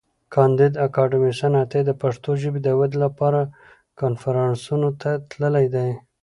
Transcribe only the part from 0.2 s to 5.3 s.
کانديد اکاډميسن عطایي د پښتو ژبي د ودي لپاره کنفرانسونو ته